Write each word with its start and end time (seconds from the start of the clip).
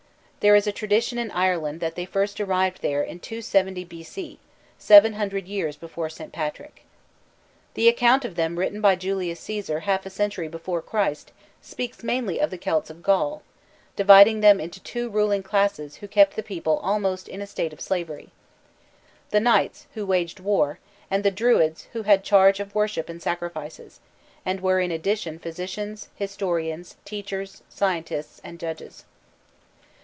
There 0.41 0.55
is 0.55 0.65
a 0.65 0.71
tradition 0.71 1.19
in 1.19 1.29
Ireland 1.29 1.81
that 1.81 1.93
they 1.93 2.03
first 2.05 2.41
arrived 2.41 2.81
there 2.81 3.03
in 3.03 3.19
270 3.19 3.83
B. 3.85 4.01
C., 4.01 4.39
seven 4.79 5.13
hundred 5.13 5.47
years 5.47 5.75
before 5.75 6.09
St. 6.09 6.33
Patrick. 6.33 6.81
The 7.75 7.87
account 7.87 8.25
of 8.25 8.33
them 8.33 8.57
written 8.57 8.81
by 8.81 8.95
Julius 8.95 9.39
Cæsar 9.39 9.81
half 9.81 10.03
a 10.03 10.09
century 10.09 10.47
before 10.47 10.81
Christ 10.81 11.31
speaks 11.61 12.01
mainly 12.01 12.39
of 12.41 12.49
the 12.49 12.57
Celts 12.57 12.89
of 12.89 13.03
Gaul, 13.03 13.43
dividing 13.95 14.39
them 14.39 14.59
into 14.59 14.79
two 14.79 15.11
ruling 15.11 15.43
classes 15.43 15.97
who 15.97 16.07
kept 16.07 16.35
the 16.35 16.41
people 16.41 16.79
almost 16.79 17.27
in 17.27 17.39
a 17.43 17.45
state 17.45 17.71
of 17.71 17.79
slavery; 17.79 18.29
the 19.29 19.39
knights, 19.39 19.85
who 19.93 20.07
waged 20.07 20.39
war, 20.39 20.79
and 21.11 21.23
the 21.23 21.29
Druids 21.29 21.87
who 21.93 22.01
had 22.01 22.23
charge 22.23 22.59
of 22.59 22.73
worship 22.73 23.09
and 23.09 23.21
sacrifices, 23.21 23.99
and 24.43 24.59
were 24.61 24.79
in 24.79 24.89
addition 24.89 25.37
physicians, 25.37 26.09
historians, 26.15 26.95
teachers, 27.05 27.61
scientists, 27.69 28.41
and 28.43 28.59
judges. 28.59 29.05